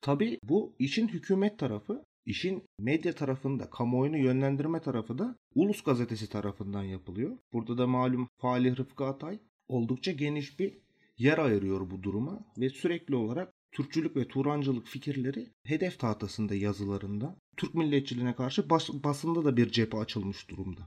Tabi 0.00 0.38
bu 0.42 0.72
işin 0.78 1.08
hükümet 1.08 1.58
tarafı, 1.58 2.04
işin 2.26 2.62
medya 2.78 3.14
tarafında, 3.14 3.70
kamuoyunu 3.70 4.18
yönlendirme 4.18 4.80
tarafı 4.80 5.18
da 5.18 5.36
Ulus 5.54 5.82
Gazetesi 5.82 6.28
tarafından 6.28 6.82
yapılıyor. 6.82 7.38
Burada 7.52 7.78
da 7.78 7.86
malum 7.86 8.28
Falih 8.38 8.76
Rıfkı 8.76 9.04
Atay 9.04 9.38
oldukça 9.68 10.12
geniş 10.12 10.58
bir 10.58 10.78
yer 11.18 11.38
ayırıyor 11.38 11.90
bu 11.90 12.02
duruma 12.02 12.44
ve 12.58 12.68
sürekli 12.70 13.14
olarak 13.14 13.52
Türkçülük 13.72 14.16
ve 14.16 14.28
Turancılık 14.28 14.86
fikirleri 14.86 15.46
hedef 15.64 15.98
tahtasında 15.98 16.54
yazılarında 16.54 17.36
Türk 17.56 17.74
milliyetçiliğine 17.74 18.34
karşı 18.34 18.70
bas- 18.70 19.04
basında 19.04 19.44
da 19.44 19.56
bir 19.56 19.70
cephe 19.70 19.98
açılmış 19.98 20.50
durumda. 20.50 20.80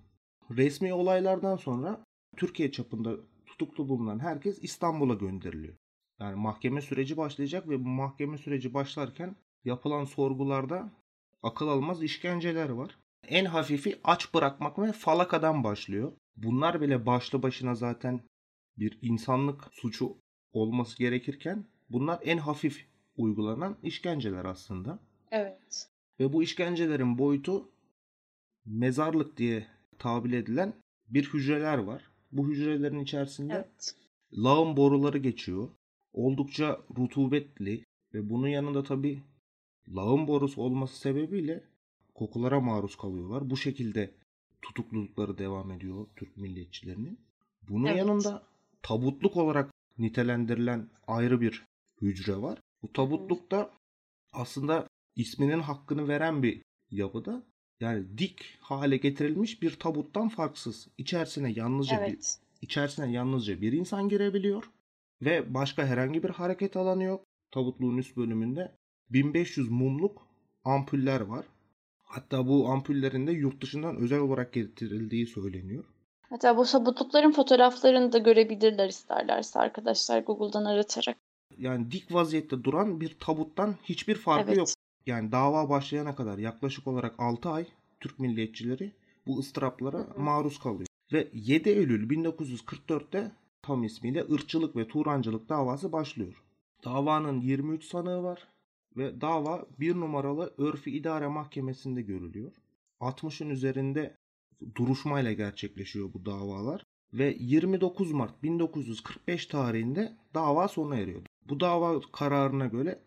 Resmi 0.52 0.94
olaylardan 0.94 1.56
sonra 1.56 2.04
Türkiye 2.38 2.72
çapında 2.72 3.16
tutuklu 3.46 3.90
bulunan 3.90 4.20
herkes 4.20 4.64
İstanbul'a 4.64 5.14
gönderiliyor. 5.14 5.76
Yani 6.20 6.36
mahkeme 6.36 6.82
süreci 6.82 7.18
başlayacak 7.18 7.70
ve 7.70 7.80
bu 7.86 7.88
mahkeme 7.88 8.38
süreci 8.38 8.74
başlarken 8.74 9.36
yapılan 9.66 10.06
sorgularda 10.06 10.92
akıl 11.44 11.68
almaz 11.68 12.04
işkenceler 12.04 12.70
var. 12.70 12.98
En 13.28 13.46
hafifi 13.46 14.00
aç 14.04 14.34
bırakmak 14.34 14.80
ve 14.80 14.92
falakadan 14.92 15.64
başlıyor. 15.64 16.14
Bunlar 16.36 16.82
bile 16.82 17.06
başlı 17.06 17.44
başına 17.44 17.76
zaten 17.76 18.22
bir 18.78 19.00
insanlık 19.02 19.64
suçu 19.72 20.18
olması 20.54 20.98
gerekirken 20.98 21.66
bunlar 21.90 22.20
en 22.24 22.38
hafif 22.38 22.88
uygulanan 23.18 23.78
işkenceler 23.84 24.46
aslında. 24.46 25.00
Evet. 25.32 25.90
Ve 26.20 26.34
bu 26.34 26.44
işkencelerin 26.44 27.18
boyutu 27.18 27.72
mezarlık 28.66 29.38
diye 29.38 29.68
tabir 30.00 30.34
edilen 30.34 30.74
bir 31.08 31.34
hücreler 31.34 31.78
var. 31.78 32.04
Bu 32.32 32.48
hücrelerin 32.48 33.00
içerisinde 33.00 33.54
Evet. 33.54 33.96
lağım 34.34 34.78
boruları 34.78 35.18
geçiyor. 35.18 35.70
Oldukça 36.14 36.82
rutubetli 36.98 37.84
ve 38.14 38.30
bunun 38.30 38.48
yanında 38.48 38.84
tabi 38.84 39.24
lağım 39.96 40.28
borusu 40.28 40.62
olması 40.62 41.00
sebebiyle 41.00 41.64
kokulara 42.16 42.60
maruz 42.60 42.96
kalıyorlar. 42.96 43.50
Bu 43.50 43.58
şekilde 43.58 44.12
tutuklulukları 44.62 45.38
devam 45.38 45.72
ediyor 45.72 46.08
Türk 46.16 46.38
milliyetçilerinin. 46.38 47.20
Bunun 47.70 47.86
Evet. 47.86 47.98
yanında 47.98 48.44
tabutluk 48.82 49.38
olarak 49.38 49.72
nitelendirilen 49.98 50.90
ayrı 51.08 51.42
bir 51.42 51.66
hücre 52.02 52.42
var. 52.42 52.60
Bu 52.84 52.94
tabutlukta 52.94 53.72
aslında 54.34 54.88
isminin 55.16 55.60
hakkını 55.60 56.08
veren 56.08 56.44
bir 56.44 56.62
yapıda. 56.92 57.44
Yani 57.80 58.18
dik 58.18 58.58
hale 58.62 58.98
getirilmiş 58.98 59.62
bir 59.62 59.80
tabuttan 59.80 60.30
farksız. 60.30 60.88
İçerisine 60.98 61.52
yalnızca 61.52 61.98
bir 62.02 62.04
Evet. 62.04 62.40
İçerisine 62.62 63.12
yalnızca 63.12 63.62
bir 63.62 63.74
insan 63.74 64.10
girebiliyor 64.10 64.70
ve 65.22 65.54
başka 65.54 65.86
herhangi 65.86 66.24
bir 66.24 66.30
hareket 66.30 66.78
alanı 66.78 67.04
yok. 67.04 67.26
Tabutluğun 67.52 67.98
üst 67.98 68.18
bölümünde 68.18 68.76
1500 69.10 69.70
mumluk 69.70 70.28
ampuller 70.64 71.22
var. 71.22 71.46
Hatta 72.04 72.48
bu 72.48 72.70
ampullerin 72.70 73.28
de 73.28 73.32
yurt 73.32 73.62
dışından 73.62 73.98
özel 73.98 74.20
olarak 74.20 74.54
getirildiği 74.54 75.28
söyleniyor. 75.28 75.84
Hatta 76.30 76.58
bu 76.58 76.66
sabutlukların 76.66 77.32
fotoğraflarını 77.32 78.12
da 78.12 78.18
görebilirler 78.18 78.90
isterlerse 78.90 79.60
arkadaşlar 79.60 80.20
Google'dan 80.20 80.66
aratarak. 80.66 81.18
Yani 81.58 81.92
dik 81.92 82.14
vaziyette 82.14 82.64
duran 82.64 83.02
bir 83.02 83.18
tabuttan 83.20 83.76
hiçbir 83.84 84.16
farkı 84.16 84.48
Evet. 84.48 84.58
yok. 84.58 84.68
Yani 85.06 85.32
dava 85.32 85.70
başlayana 85.70 86.16
kadar 86.16 86.38
yaklaşık 86.38 86.88
olarak 86.88 87.16
6 87.18 87.50
ay 87.50 87.66
Türk 88.00 88.20
milliyetçileri 88.20 88.92
bu 89.28 89.40
ıstıraplara 89.40 89.98
Hı 89.98 90.14
hı. 90.14 90.20
maruz 90.20 90.60
kalıyor. 90.60 90.88
Ve 91.14 91.28
7 91.34 91.70
Eylül 91.70 92.10
1944'te 92.10 93.32
tam 93.62 93.84
ismiyle 93.84 94.26
ırkçılık 94.32 94.76
ve 94.76 94.88
Turancılık 94.88 95.50
davası 95.50 95.92
başlıyor. 95.92 96.44
Davanın 96.86 97.42
23 97.42 97.84
sanığı 97.84 98.24
var 98.24 98.48
ve 99.00 99.22
dava 99.22 99.66
bir 99.80 99.96
numaralı 99.96 100.54
Örfi 100.58 100.92
İdare 100.92 101.28
Mahkemesi'nde 101.28 102.02
görülüyor. 102.02 102.52
60'ın 103.02 103.50
üzerinde 103.50 104.18
duruşmayla 104.76 105.34
gerçekleşiyor 105.34 106.14
bu 106.14 106.26
davalar 106.26 106.84
ve 107.14 107.38
29 107.40 108.12
Mart 108.12 108.44
1945 108.44 109.46
tarihinde 109.46 110.18
dava 110.34 110.68
sona 110.68 110.96
eriyor. 110.96 111.22
Bu 111.50 111.60
dava 111.60 112.02
kararına 112.12 112.66
göre 112.66 113.04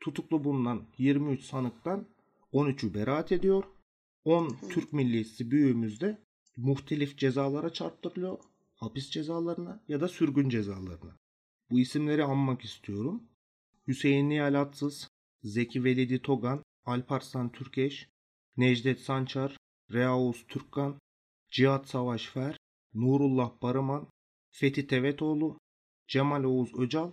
tutuklu 0.00 0.44
bulunan 0.44 0.82
23 0.98 1.44
sanıktan 1.44 2.06
13'ü 2.52 2.94
beraat 2.94 3.32
ediyor. 3.32 3.64
10 4.24 4.56
Türk 4.70 4.92
milliyetçisi 4.92 5.50
büyüğümüz 5.50 6.00
de 6.00 6.18
muhtelif 6.56 7.18
cezalara 7.18 7.72
çarptırılıyor. 7.72 8.38
Hapis 8.74 9.10
cezalarına 9.10 9.80
ya 9.88 10.00
da 10.00 10.08
sürgün 10.08 10.48
cezalarına. 10.48 11.16
Bu 11.70 11.80
isimleri 11.80 12.24
anmak 12.24 12.64
istiyorum. 12.64 13.22
Hüseyin 13.86 14.30
Nihal 14.30 14.54
Atsız, 14.60 15.08
Zeki 15.42 15.84
Velidi 15.84 16.22
Togan, 16.22 16.62
Alparslan 16.84 17.52
Türkeş, 17.52 18.08
Necdet 18.56 19.00
Sançar, 19.00 19.56
Reauz 19.92 20.46
Türkkan, 20.46 20.98
Cihat 21.50 21.88
Savaş 21.88 22.26
Fer, 22.26 22.56
Nurullah 22.94 23.62
Barıman, 23.62 24.08
Fethi 24.50 24.86
Tevetoğlu, 24.86 25.58
Cemal 26.08 26.44
Oğuz 26.44 26.74
Öcal 26.78 27.10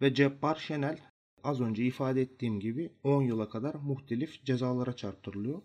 ve 0.00 0.14
Cebbar 0.14 0.56
Şenel 0.56 0.98
az 1.42 1.60
önce 1.60 1.84
ifade 1.84 2.20
ettiğim 2.20 2.60
gibi 2.60 2.92
10 3.02 3.22
yıla 3.22 3.48
kadar 3.48 3.74
muhtelif 3.74 4.44
cezalara 4.44 4.96
çarptırılıyor. 4.96 5.62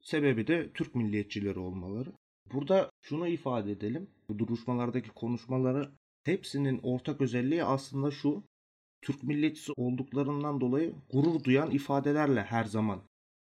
Sebebi 0.00 0.46
de 0.46 0.72
Türk 0.72 0.94
milliyetçileri 0.94 1.58
olmaları. 1.58 2.12
Burada 2.52 2.90
şunu 3.02 3.28
ifade 3.28 3.72
edelim. 3.72 4.10
Bu 4.28 4.38
duruşmalardaki 4.38 5.08
konuşmaları 5.08 5.92
hepsinin 6.24 6.80
ortak 6.82 7.20
özelliği 7.20 7.64
aslında 7.64 8.10
şu. 8.10 8.42
Türk 9.02 9.22
milliyetçisi 9.22 9.72
olduklarından 9.76 10.60
dolayı 10.60 10.94
gurur 11.12 11.44
duyan 11.44 11.70
ifadelerle 11.70 12.42
her 12.42 12.64
zaman 12.64 13.00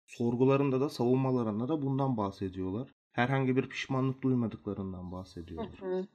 sorgularında 0.08 0.82
da 0.82 0.90
savunmalarında 0.90 1.68
da 1.68 1.82
bundan 1.82 2.18
bahsediyorlar. 2.18 2.94
Herhangi 3.12 3.56
bir 3.56 3.70
pişmanlık 3.70 4.22
duymadıklarından 4.22 5.12
bahsediyorlar. 5.12 5.82
Hı 5.82 5.86
hı. 5.86 6.08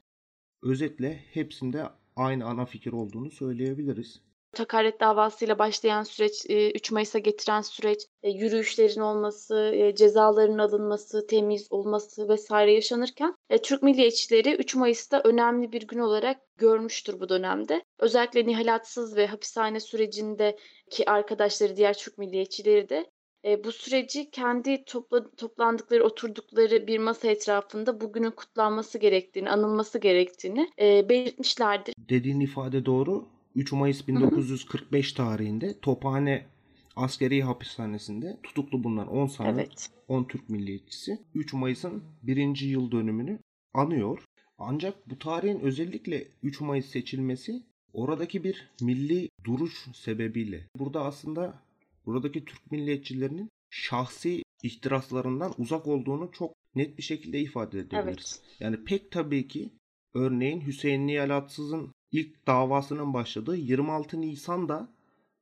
Özetle 0.62 1.24
hepsinde 1.32 1.88
aynı 2.16 2.44
ana 2.46 2.66
fikir 2.66 2.92
olduğunu 2.92 3.30
söyleyebiliriz. 3.30 4.27
Hakaret 4.56 5.00
davasıyla 5.00 5.58
başlayan 5.58 6.02
süreç, 6.02 6.46
e, 6.48 6.70
3 6.70 6.90
Mayıs'a 6.92 7.18
getiren 7.18 7.60
süreç, 7.60 7.98
e, 8.22 8.30
yürüyüşlerin 8.30 9.00
olması, 9.00 9.72
e, 9.74 9.94
cezaların 9.94 10.58
alınması, 10.58 11.26
temiz 11.26 11.66
olması 11.72 12.28
vesaire 12.28 12.72
yaşanırken 12.72 13.34
e, 13.50 13.58
Türk 13.58 13.82
milliyetçileri 13.82 14.54
3 14.54 14.74
Mayıs'ta 14.74 15.20
önemli 15.24 15.72
bir 15.72 15.86
gün 15.86 15.98
olarak 15.98 16.38
görmüştür 16.56 17.20
bu 17.20 17.28
dönemde. 17.28 17.82
Özellikle 17.98 18.46
Nihal 18.46 18.74
Atsız 18.74 19.16
ve 19.16 19.26
hapishane 19.26 19.80
sürecindeki 19.80 21.10
arkadaşları, 21.10 21.76
diğer 21.76 21.94
Türk 21.94 22.18
milliyetçileri 22.18 22.88
de 22.88 23.10
e, 23.44 23.64
bu 23.64 23.72
süreci 23.72 24.30
kendi 24.30 24.84
topla, 24.84 25.30
toplandıkları, 25.30 26.04
oturdukları 26.04 26.86
bir 26.86 26.98
masa 26.98 27.28
etrafında 27.28 28.00
bugünün 28.00 28.30
kutlanması 28.30 28.98
gerektiğini, 28.98 29.50
anılması 29.50 29.98
gerektiğini 29.98 30.70
e, 30.80 31.08
belirtmişlerdir. 31.08 31.94
Dediğin 31.98 32.40
ifade 32.40 32.86
doğru. 32.86 33.37
3 33.54 33.72
Mayıs 33.72 34.08
1945 34.08 35.12
tarihinde 35.12 35.78
Tophane 35.80 36.46
askeri 36.96 37.42
hapishanesinde 37.42 38.36
tutuklu 38.42 38.84
bulunan 38.84 39.08
10 39.08 39.26
sanık, 39.26 39.68
Evet. 39.68 39.90
10 40.08 40.24
Türk 40.24 40.48
milliyetçisi 40.48 41.18
3 41.34 41.52
Mayıs'ın 41.52 42.02
birinci 42.22 42.66
yıl 42.66 42.90
dönümünü 42.90 43.38
anıyor. 43.74 44.24
Ancak 44.58 45.10
bu 45.10 45.18
tarihin 45.18 45.60
özellikle 45.60 46.28
3 46.42 46.60
Mayıs 46.60 46.86
seçilmesi 46.86 47.62
oradaki 47.92 48.44
bir 48.44 48.68
milli 48.80 49.28
duruş 49.44 49.86
sebebiyle. 49.94 50.66
Burada 50.78 51.04
aslında 51.04 51.62
buradaki 52.06 52.44
Türk 52.44 52.72
milliyetçilerinin 52.72 53.48
şahsi 53.70 54.42
ihtiraslarından 54.62 55.54
uzak 55.58 55.86
olduğunu 55.86 56.30
çok 56.32 56.54
net 56.74 56.98
bir 56.98 57.02
şekilde 57.02 57.40
ifade 57.40 57.78
edebiliriz. 57.78 58.40
Evet. 58.42 58.60
Yani 58.60 58.84
pek 58.84 59.10
tabii 59.10 59.48
ki 59.48 59.68
örneğin 60.14 60.60
Hüseyin 60.66 61.06
Niyalatsız'ın 61.06 61.92
ilk 62.12 62.46
davasının 62.46 63.14
başladığı 63.14 63.56
26 63.56 64.20
Nisan'da 64.20 64.88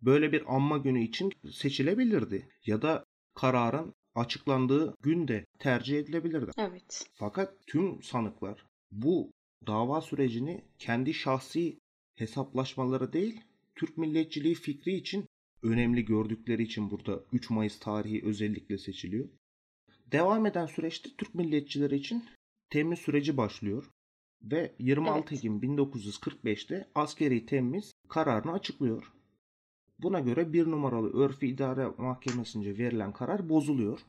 böyle 0.03 0.33
bir 0.33 0.55
anma 0.55 0.79
günü 0.79 1.03
için 1.03 1.33
seçilebilirdi. 1.51 2.49
Ya 2.67 2.83
da 2.83 3.05
kararın 3.35 3.95
açıklandığı 4.15 4.95
gün 5.03 5.29
de 5.29 5.47
tercih 5.59 5.99
edilebilirdi. 5.99 6.51
Evet. 6.59 7.11
Fakat 7.15 7.55
tüm 7.67 8.03
sanıklar 8.03 8.67
bu 8.91 9.31
dava 9.67 10.01
sürecini 10.01 10.65
kendi 10.79 11.15
şahsi 11.15 11.79
hesaplaşmaları 12.15 13.13
değil, 13.13 13.41
Türk 13.75 13.99
milliyetçiliği 13.99 14.55
fikri 14.55 14.95
için 14.95 15.27
önemli 15.63 16.05
gördükleri 16.05 16.63
için 16.63 16.91
burada 16.91 17.25
3 17.33 17.51
Mayıs 17.51 17.79
tarihi 17.79 18.23
özellikle 18.25 18.79
seçiliyor. 18.79 19.29
Devam 20.13 20.47
eden 20.47 20.67
süreçte 20.67 21.11
Türk 21.19 21.35
milliyetçileri 21.35 21.97
için 21.97 22.25
temiz 22.71 22.99
süreci 22.99 23.37
başlıyor 23.37 23.91
ve 24.43 24.75
26 24.79 25.19
Evet. 25.19 25.33
Ekim 25.33 25.61
1945'te 25.61 26.89
askeri 26.95 27.47
temiz 27.47 27.93
kararını 28.09 28.53
açıklıyor. 28.53 29.13
Buna 29.99 30.21
göre 30.21 30.53
bir 30.53 30.67
numaralı 30.67 31.25
Örfi 31.25 31.47
İdare 31.47 31.87
Mahkemesi'nce 31.99 32.79
verilen 32.79 33.13
karar 33.13 33.49
bozuluyor. 33.49 34.01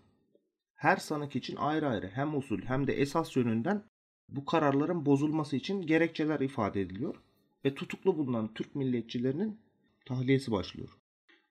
Her 0.76 0.98
sanık 0.98 1.36
için 1.36 1.56
ayrı 1.56 1.88
ayrı 1.88 2.08
hem 2.08 2.38
usul 2.38 2.62
hem 2.62 2.88
de 2.88 2.94
esas 2.94 3.36
yönünden 3.36 3.84
bu 4.30 4.46
kararların 4.46 5.06
bozulması 5.06 5.56
için 5.56 5.82
gerekçeler 5.82 6.40
ifade 6.40 6.82
ediliyor 6.82 7.16
ve 7.66 7.76
tutuklu 7.76 8.18
bulunan 8.18 8.54
Türk 8.54 8.76
milliyetçilerinin 8.76 9.60
tahliyesi 10.06 10.52
başlıyor. 10.52 10.90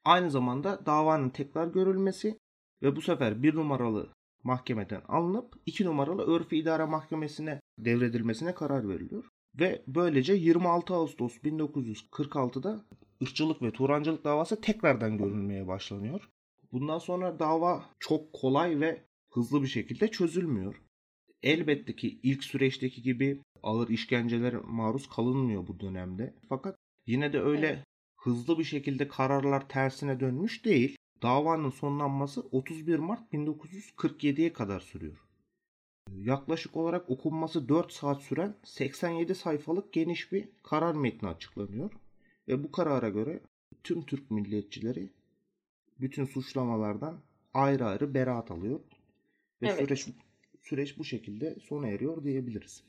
Aynı 0.04 0.30
zamanda 0.30 0.86
davanın 0.86 1.30
tekrar 1.30 1.66
görülmesi 1.66 2.38
ve 2.82 2.96
bu 2.96 3.02
sefer 3.02 3.42
bir 3.42 3.54
numaralı 3.54 4.15
mahkemeden 4.46 5.02
alınıp 5.08 5.54
iki 5.66 5.84
numaralı 5.84 6.22
Örfi 6.22 6.56
İdare 6.56 6.84
Mahkemesi'ne 6.84 7.60
devredilmesine 7.78 8.54
karar 8.54 8.88
veriliyor. 8.88 9.24
Ve 9.60 9.82
böylece 9.86 10.34
26 10.34 10.94
Ağustos 10.94 11.36
1946'da 11.36 12.84
ırkçılık 13.22 13.62
ve 13.62 13.70
Turancılık 13.70 14.24
davası 14.24 14.60
tekrardan 14.60 15.18
görülmeye 15.18 15.66
başlanıyor. 15.66 16.28
Bundan 16.72 16.98
sonra 16.98 17.38
dava 17.38 17.84
çok 17.98 18.32
kolay 18.32 18.80
ve 18.80 19.02
hızlı 19.32 19.62
bir 19.62 19.68
şekilde 19.68 20.08
çözülmüyor. 20.08 20.82
Elbette 21.42 21.96
ki 21.96 22.20
ilk 22.22 22.44
süreçteki 22.44 23.02
gibi 23.02 23.42
ağır 23.62 23.88
işkencelere 23.88 24.56
maruz 24.64 25.08
kalınmıyor 25.08 25.66
bu 25.66 25.80
dönemde. 25.80 26.34
Fakat 26.48 26.76
yine 27.06 27.32
de 27.32 27.40
öyle 27.40 27.84
hızlı 28.16 28.58
bir 28.58 28.64
şekilde 28.64 29.08
kararlar 29.08 29.68
tersine 29.68 30.20
dönmüş 30.20 30.64
değil. 30.64 30.96
Davanın 31.22 31.70
sonlanması 31.70 32.40
31 32.40 32.98
Mart 32.98 33.32
1947'ye 33.32 34.52
kadar 34.52 34.80
sürüyor. 34.80 35.16
Yaklaşık 36.16 36.76
olarak 36.76 37.10
okunması 37.10 37.68
4 37.68 37.92
saat 37.92 38.22
süren 38.22 38.54
87 38.64 39.34
sayfalık 39.34 39.92
geniş 39.92 40.32
bir 40.32 40.48
karar 40.62 40.94
metni 40.94 41.28
açıklanıyor. 41.28 41.90
Ve 42.48 42.64
bu 42.64 42.72
karara 42.72 43.08
göre 43.08 43.40
tüm 43.84 44.06
Türk 44.06 44.30
milliyetçileri 44.30 45.10
bütün 46.00 46.24
suçlamalardan 46.24 47.20
ayrı 47.54 47.86
ayrı 47.86 48.14
beraat 48.14 48.50
alıyor. 48.50 48.80
Ve 49.62 49.68
Evet. 49.68 49.78
süreç 49.78 50.08
süreç 50.62 50.98
bu 50.98 51.04
şekilde 51.04 51.56
sona 51.60 51.88
eriyor 51.88 52.24
diyebiliriz. 52.24 52.82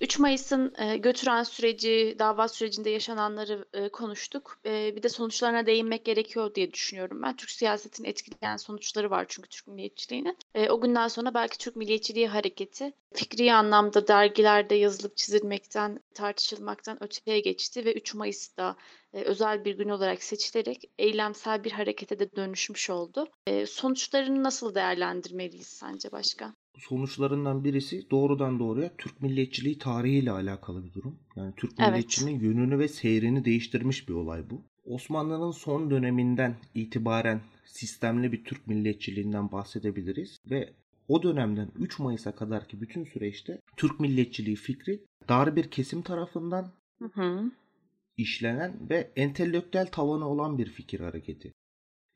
3 0.00 0.18
Mayıs'ın 0.18 0.74
e, 0.78 0.96
götüren 0.96 1.42
süreci, 1.42 2.16
dava 2.18 2.48
sürecinde 2.48 2.90
yaşananları 2.90 3.64
e, 3.72 3.88
konuştuk. 3.88 4.60
E, 4.66 4.96
bir 4.96 5.02
de 5.02 5.08
sonuçlarına 5.08 5.66
değinmek 5.66 6.04
gerekiyor 6.04 6.54
diye 6.54 6.72
düşünüyorum 6.72 7.22
ben. 7.22 7.36
Türk 7.36 7.50
siyasetinin 7.50 8.08
etkileyen 8.08 8.56
sonuçları 8.56 9.10
var 9.10 9.26
çünkü 9.28 9.48
Türk 9.48 9.66
milliyetçiliğinin. 9.66 10.38
E, 10.54 10.70
o 10.70 10.80
günden 10.80 11.08
sonra 11.08 11.34
belki 11.34 11.58
Türk 11.58 11.76
milliyetçiliği 11.76 12.28
hareketi 12.28 12.92
fikri 13.14 13.52
anlamda 13.52 14.08
dergilerde 14.08 14.74
yazılıp 14.74 15.16
çizilmekten, 15.16 16.00
tartışılmaktan 16.14 17.02
öteye 17.02 17.40
geçti 17.40 17.84
ve 17.84 17.92
3 17.94 18.14
Mayıs'ta 18.14 18.76
e, 19.12 19.22
özel 19.22 19.64
bir 19.64 19.78
gün 19.78 19.88
olarak 19.88 20.22
seçilerek 20.22 20.90
eylemsel 20.98 21.64
bir 21.64 21.72
harekete 21.72 22.18
de 22.18 22.36
dönüşmüş 22.36 22.90
oldu. 22.90 23.28
Sonuçlarını 23.66 24.42
nasıl 24.42 24.74
değerlendirmeliyiz 24.74 25.66
sence 25.66 26.12
başkan? 26.12 26.56
Sonuçlarından 26.80 27.64
birisi 27.64 28.10
doğrudan 28.10 28.58
doğruya 28.58 28.90
Türk 28.98 29.22
milliyetçiliği 29.22 29.78
tarihiyle 29.78 30.30
alakalı 30.30 30.84
bir 30.84 30.92
durum. 30.92 31.18
Yani 31.36 31.54
Türk 31.56 31.72
Evet. 31.78 31.88
milliyetçiliğinin 31.88 32.44
yönünü 32.44 32.78
ve 32.78 32.88
seyrini 32.88 33.44
değiştirmiş 33.44 34.08
bir 34.08 34.14
olay 34.14 34.50
bu. 34.50 34.62
Osmanlı'nın 34.84 35.50
son 35.50 35.90
döneminden 35.90 36.56
itibaren 36.74 37.40
sistemli 37.64 38.32
bir 38.32 38.44
Türk 38.44 38.66
milliyetçiliğinden 38.66 39.52
bahsedebiliriz 39.52 40.38
ve 40.50 40.72
o 41.08 41.22
dönemden 41.22 41.68
3 41.78 41.98
Mayıs'a 41.98 42.34
kadarki 42.34 42.80
bütün 42.80 43.04
süreçte 43.04 43.60
Türk 43.76 44.00
milliyetçiliği 44.00 44.56
fikri 44.56 45.00
dar 45.28 45.56
bir 45.56 45.70
kesim 45.70 46.02
tarafından 46.02 46.72
Hı 46.98 47.04
hı. 47.14 47.50
işlenen 48.16 48.90
ve 48.90 49.10
entelektüel 49.16 49.86
tavanı 49.86 50.28
olan 50.28 50.58
bir 50.58 50.66
fikir 50.66 51.00
hareketi. 51.00 51.52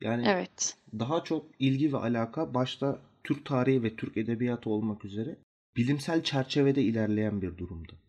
Yani 0.01 0.23
Evet. 0.27 0.77
daha 0.99 1.23
çok 1.23 1.45
ilgi 1.59 1.93
ve 1.93 1.97
alaka 1.97 2.53
başta 2.53 3.01
Türk 3.25 3.45
tarihi 3.45 3.83
ve 3.83 3.95
Türk 3.95 4.17
edebiyatı 4.17 4.69
olmak 4.69 5.05
üzere 5.05 5.37
bilimsel 5.75 6.23
çerçevede 6.23 6.83
ilerleyen 6.83 7.41
bir 7.41 7.57
durumdu. 7.57 7.99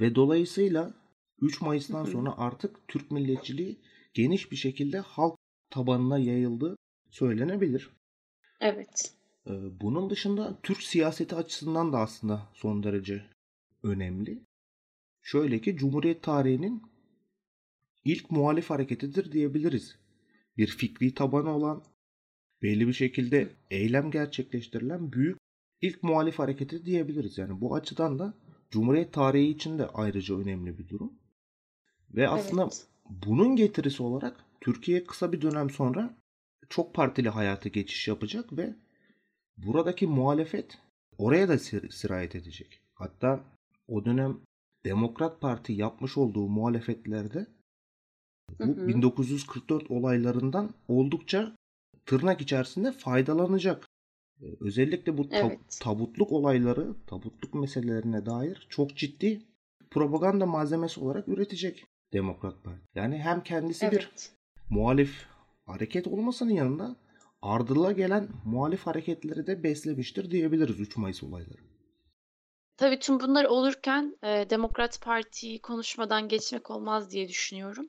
Ve 0.00 0.14
dolayısıyla 0.14 0.94
3 1.40 1.60
Mayıs'tan 1.60 2.04
sonra 2.04 2.38
artık 2.38 2.88
Türk 2.88 3.10
milliyetçiliği 3.10 3.80
geniş 4.14 4.50
bir 4.50 4.56
şekilde 4.56 4.98
halk 4.98 5.38
tabanına 5.70 6.18
yayıldı 6.18 6.76
söylenebilir. 7.10 7.90
Evet. 8.60 9.14
Ee, 9.46 9.80
Bunun 9.80 10.10
dışında 10.10 10.58
Türk 10.62 10.82
siyaseti 10.82 11.34
açısından 11.34 11.92
da 11.92 11.98
aslında 11.98 12.48
son 12.54 12.82
derece 12.82 13.24
önemli. 13.82 14.44
Şöyle 15.22 15.60
ki 15.60 15.76
Cumhuriyet 15.76 16.22
tarihinin 16.22 16.82
ilk 18.04 18.30
muhalif 18.30 18.70
hareketidir 18.70 19.32
diyebiliriz. 19.32 19.98
Bir 20.56 20.66
fikri 20.66 21.14
tabanı 21.14 21.50
olan, 21.50 21.84
belli 22.64 22.88
bir 22.88 22.92
şekilde 22.92 23.48
eylem 23.70 24.10
gerçekleştirilen 24.10 25.12
büyük 25.12 25.38
ilk 25.80 26.02
muhalif 26.02 26.38
hareketi 26.38 26.86
diyebiliriz. 26.86 27.38
Yani 27.38 27.60
bu 27.60 27.74
açıdan 27.74 28.18
da 28.18 28.34
Cumhuriyet 28.70 29.12
tarihi 29.12 29.48
için 29.48 29.78
de 29.78 29.86
ayrıca 29.86 30.38
önemli 30.38 30.78
bir 30.78 30.88
durum. 30.88 31.12
Ve 32.14 32.28
aslında 32.28 32.62
Evet. 32.62 32.86
bunun 33.26 33.56
getirisi 33.56 34.02
olarak 34.02 34.44
Türkiye 34.60 35.04
kısa 35.04 35.32
bir 35.32 35.42
dönem 35.42 35.70
sonra 35.70 36.16
çok 36.68 36.94
partili 36.94 37.28
hayata 37.28 37.68
geçiş 37.68 38.08
yapacak 38.08 38.56
ve 38.56 38.74
buradaki 39.56 40.06
muhalefet 40.06 40.78
oraya 41.18 41.48
da 41.48 41.58
sir- 41.58 41.90
sirayet 41.90 42.34
edecek. 42.34 42.80
Hatta 42.94 43.44
o 43.88 44.04
dönem 44.04 44.40
Demokrat 44.84 45.40
Parti 45.40 45.72
yapmış 45.72 46.18
olduğu 46.18 46.48
muhalefetlerde 46.48 47.46
bu 48.60 48.64
Hı 48.64 48.80
hı. 48.80 48.88
1944 48.88 49.90
olaylarından 49.90 50.74
oldukça 50.88 51.56
tırnak 52.06 52.40
içerisinde 52.40 52.92
faydalanacak. 52.92 53.86
Ee, 54.42 54.44
Özellikle 54.60 55.18
bu 55.18 55.22
tab- 55.22 55.46
Evet. 55.46 55.78
tabutluk 55.82 56.32
olayları, 56.32 56.94
tabutluk 57.06 57.54
meselelerine 57.54 58.26
dair 58.26 58.66
çok 58.70 58.96
ciddi 58.96 59.42
propaganda 59.90 60.46
malzemesi 60.46 61.00
olarak 61.00 61.28
üretecek 61.28 61.84
Demokrat 62.12 62.64
Parti. 62.64 62.80
Yani 62.94 63.18
hem 63.18 63.42
kendisi 63.42 63.90
bir 63.90 63.96
Evet. 63.96 64.32
muhalif 64.70 65.26
hareket 65.66 66.06
olmasının 66.06 66.50
yanında 66.50 66.96
ardıla 67.42 67.92
gelen 67.92 68.28
muhalif 68.44 68.86
hareketleri 68.86 69.46
de 69.46 69.62
beslemiştir 69.62 70.30
diyebiliriz 70.30 70.80
3 70.80 70.96
Mayıs 70.96 71.22
olayları. 71.22 71.60
Tabii 72.76 72.98
tüm 72.98 73.20
bunlar 73.20 73.44
olurken 73.44 74.16
e, 74.22 74.50
Demokrat 74.50 75.00
Parti'yi 75.00 75.60
konuşmadan 75.60 76.28
geçmek 76.28 76.70
olmaz 76.70 77.10
diye 77.10 77.28
düşünüyorum. 77.28 77.88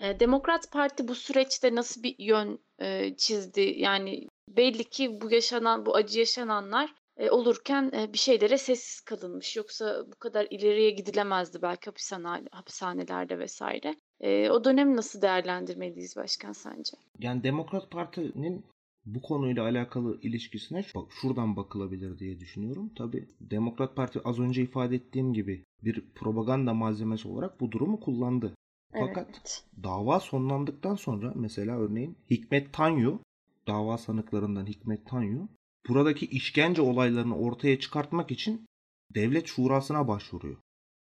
Demokrat 0.00 0.72
Parti 0.72 1.08
bu 1.08 1.14
süreçte 1.14 1.74
nasıl 1.74 2.02
bir 2.02 2.14
yön 2.18 2.58
e, 2.78 3.16
çizdi? 3.16 3.74
Yani 3.76 4.28
belli 4.48 4.84
ki 4.84 5.20
bu 5.20 5.30
yaşanan, 5.30 5.86
bu 5.86 5.96
acı 5.96 6.18
yaşananlar 6.18 6.94
e, 7.16 7.30
olurken 7.30 7.90
e, 7.94 8.12
bir 8.12 8.18
şeylere 8.18 8.58
sessiz 8.58 9.00
kalınmış. 9.00 9.56
Yoksa 9.56 10.04
bu 10.06 10.16
kadar 10.16 10.46
ileriye 10.50 10.90
gidilemezdi 10.90 11.62
belki 11.62 11.84
hapishane, 11.86 12.44
hapishanelerde 12.52 13.38
vesaire. 13.38 13.96
E, 14.20 14.50
o 14.50 14.64
dönemi 14.64 14.96
nasıl 14.96 15.22
değerlendirmeliyiz 15.22 16.16
başkan 16.16 16.52
sence? 16.52 16.96
Yani 17.18 17.42
Demokrat 17.42 17.90
Parti'nin 17.90 18.64
bu 19.04 19.22
konuyla 19.22 19.62
alakalı 19.64 20.20
ilişkisine 20.22 20.84
bak 20.94 21.12
şuradan 21.20 21.56
bakılabilir 21.56 22.18
diye 22.18 22.40
düşünüyorum. 22.40 22.94
Tabi 22.94 23.28
Demokrat 23.40 23.96
Parti 23.96 24.20
az 24.24 24.38
önce 24.38 24.62
ifade 24.62 24.96
ettiğim 24.96 25.32
gibi 25.32 25.64
bir 25.84 26.04
propaganda 26.14 26.74
malzemesi 26.74 27.28
olarak 27.28 27.60
bu 27.60 27.72
durumu 27.72 28.00
kullandı. 28.00 28.54
Fakat 28.92 29.28
Evet. 29.30 29.64
dava 29.82 30.20
sonlandıktan 30.20 30.94
sonra 30.94 31.32
mesela 31.34 31.78
örneğin 31.78 32.16
Hikmet 32.30 32.72
Tanyu, 32.72 33.20
dava 33.66 33.98
sanıklarından 33.98 34.66
Hikmet 34.66 35.06
Tanyu, 35.06 35.48
buradaki 35.88 36.26
işkence 36.26 36.82
olaylarını 36.82 37.36
ortaya 37.36 37.80
çıkartmak 37.80 38.30
için 38.30 38.66
devlet 39.14 39.46
şurasına 39.46 40.08
başvuruyor. 40.08 40.56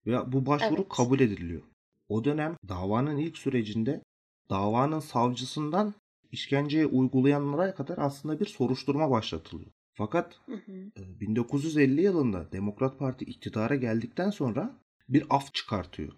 Ve 0.06 0.32
bu 0.32 0.46
başvuru 0.46 0.82
Evet. 0.82 0.90
kabul 0.90 1.20
ediliyor. 1.20 1.62
O 2.10 2.24
dönem 2.24 2.58
davanın 2.68 3.18
ilk 3.18 3.38
sürecinde 3.38 4.04
davanın 4.50 5.00
savcısından 5.00 5.94
işkenceye 6.32 6.86
uygulayanlara 6.86 7.76
kadar 7.76 7.98
aslında 7.98 8.40
bir 8.40 8.46
soruşturma 8.46 9.12
başlatılıyor. 9.12 9.72
Fakat 9.94 10.40
Hı 10.46 10.56
hı. 10.56 10.72
e, 10.98 11.20
1950 11.20 12.02
yılında 12.02 12.52
Demokrat 12.52 13.00
Parti 13.00 13.26
iktidara 13.26 13.76
geldikten 13.76 14.30
sonra 14.30 14.76
bir 15.10 15.26
af 15.30 15.54
çıkartıyor. 15.54 16.14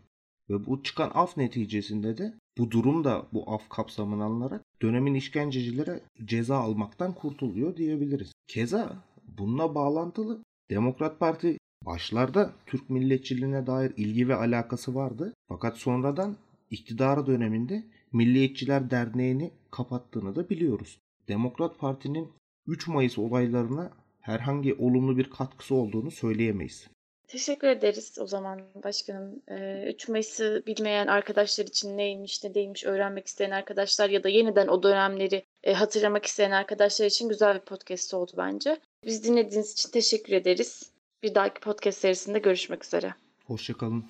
Ve 0.50 0.66
bu 0.66 0.84
çıkan 0.84 1.12
af 1.14 1.38
neticesinde 1.38 2.18
de 2.18 2.34
bu 2.58 2.72
durum 2.72 3.04
da 3.04 3.28
bu 3.34 3.52
af 3.52 3.70
kapsamına 3.70 4.26
alınarak 4.26 4.62
dönemin 4.82 5.14
işkencecilere 5.14 6.00
ceza 6.26 6.58
almaktan 6.58 7.14
kurtuluyor 7.14 7.78
diyebiliriz. 7.78 8.32
Keza 8.48 9.04
bununla 9.38 9.76
bağlantılı 9.76 10.44
Demokrat 10.70 11.20
Parti 11.20 11.58
başlarda 11.86 12.54
Türk 12.66 12.90
milliyetçiliğine 12.90 13.68
dair 13.68 13.94
ilgi 13.98 14.28
ve 14.28 14.36
alakası 14.36 14.96
vardı. 14.96 15.34
Fakat 15.48 15.78
sonradan 15.78 16.38
iktidara 16.72 17.28
döneminde 17.28 17.84
Milliyetçiler 18.14 18.90
Derneği'ni 18.90 19.52
kapattığını 19.72 20.36
da 20.36 20.50
biliyoruz. 20.50 21.00
Demokrat 21.28 21.80
Parti'nin 21.80 22.30
3 22.68 22.88
Mayıs 22.88 23.18
olaylarına 23.18 23.92
herhangi 24.22 24.74
olumlu 24.74 25.18
bir 25.18 25.30
katkısı 25.30 25.76
olduğunu 25.76 26.12
söyleyemeyiz. 26.12 26.88
Teşekkür 27.34 27.68
ederiz 27.68 28.18
o 28.20 28.28
zaman 28.28 28.62
başkanım. 28.84 29.42
Ee, 29.50 29.84
3 29.88 30.08
Mayıs'ı 30.08 30.64
bilmeyen 30.68 31.08
arkadaşlar 31.08 31.66
için 31.66 31.98
neymiş 31.98 32.44
ne 32.44 32.54
değilmiş 32.54 32.86
öğrenmek 32.86 33.28
isteyen 33.28 33.52
arkadaşlar 33.52 34.10
ya 34.10 34.24
da 34.24 34.30
yeniden 34.30 34.68
o 34.68 34.84
dönemleri 34.84 35.46
e, 35.64 35.74
hatırlamak 35.74 36.26
isteyen 36.26 36.52
arkadaşlar 36.52 37.06
için 37.06 37.30
güzel 37.30 37.56
bir 37.56 37.62
podcast 37.62 38.14
oldu 38.14 38.32
bence. 38.38 38.80
Biz 39.06 39.24
dinlediğiniz 39.24 39.72
için 39.74 39.90
teşekkür 39.90 40.34
ederiz. 40.34 40.92
Bir 41.24 41.36
dahaki 41.36 41.60
podcast 41.60 41.98
serisinde 41.98 42.40
görüşmek 42.40 42.86
üzere. 42.86 43.14
Hoşçakalın. 43.46 44.06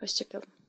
Hoşçakalın. 0.00 0.59